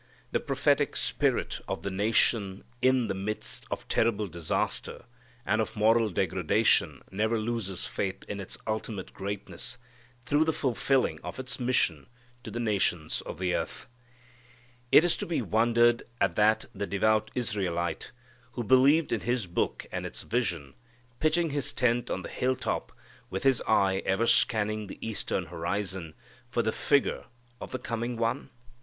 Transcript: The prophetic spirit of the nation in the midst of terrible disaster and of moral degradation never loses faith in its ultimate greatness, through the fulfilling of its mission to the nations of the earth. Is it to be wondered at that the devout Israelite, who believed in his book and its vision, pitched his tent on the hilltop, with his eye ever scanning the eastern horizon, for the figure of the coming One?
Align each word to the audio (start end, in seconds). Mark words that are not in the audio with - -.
The 0.31 0.39
prophetic 0.39 0.95
spirit 0.95 1.59
of 1.67 1.83
the 1.83 1.91
nation 1.91 2.63
in 2.81 3.05
the 3.05 3.13
midst 3.13 3.67
of 3.69 3.87
terrible 3.87 4.25
disaster 4.25 5.05
and 5.45 5.61
of 5.61 5.75
moral 5.75 6.09
degradation 6.09 7.03
never 7.11 7.37
loses 7.37 7.85
faith 7.85 8.23
in 8.27 8.39
its 8.39 8.57
ultimate 8.65 9.13
greatness, 9.13 9.77
through 10.25 10.45
the 10.45 10.53
fulfilling 10.53 11.19
of 11.23 11.37
its 11.39 11.59
mission 11.59 12.07
to 12.41 12.49
the 12.49 12.59
nations 12.59 13.21
of 13.27 13.37
the 13.37 13.53
earth. 13.53 13.85
Is 14.91 15.03
it 15.05 15.19
to 15.19 15.27
be 15.27 15.43
wondered 15.43 16.01
at 16.19 16.33
that 16.33 16.65
the 16.73 16.87
devout 16.87 17.29
Israelite, 17.35 18.11
who 18.53 18.63
believed 18.63 19.11
in 19.11 19.19
his 19.19 19.45
book 19.45 19.85
and 19.91 20.03
its 20.03 20.23
vision, 20.23 20.73
pitched 21.19 21.51
his 21.51 21.71
tent 21.71 22.09
on 22.09 22.23
the 22.23 22.29
hilltop, 22.29 22.91
with 23.29 23.43
his 23.43 23.61
eye 23.67 24.01
ever 24.07 24.25
scanning 24.25 24.87
the 24.87 24.97
eastern 24.99 25.45
horizon, 25.45 26.15
for 26.49 26.63
the 26.63 26.71
figure 26.71 27.25
of 27.61 27.69
the 27.71 27.77
coming 27.77 28.17
One? 28.17 28.49